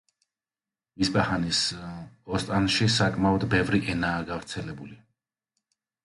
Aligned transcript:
ისპაჰანის 1.05 1.59
ოსტანში 2.37 2.87
საკმაოდ 2.93 3.45
ბევრი 3.51 3.81
ენაა 3.95 4.23
გავრცელებული. 4.31 4.97